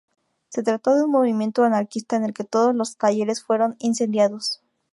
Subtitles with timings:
[0.49, 4.59] Se trató de un movimiento anarquista, en el que todos los talleres fueron incendiados.